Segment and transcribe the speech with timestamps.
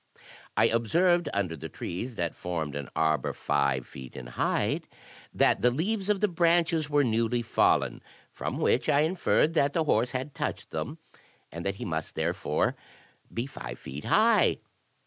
[0.57, 4.85] I observed under the trees that formed an arbor five feet in height,
[5.31, 8.01] that the leaves of the branches were newly fallen;
[8.31, 10.97] from whence I inferred that the horse had touched them,
[11.51, 12.75] and that he must there fore
[13.31, 14.57] be five feet high.